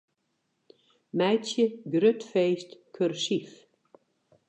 [1.17, 3.51] Meitsje 'grut feest' kursyf.